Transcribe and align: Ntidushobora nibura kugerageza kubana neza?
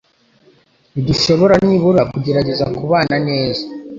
Ntidushobora 0.91 1.55
nibura 1.65 2.01
kugerageza 2.11 2.65
kubana 2.77 3.15
neza? 3.27 3.63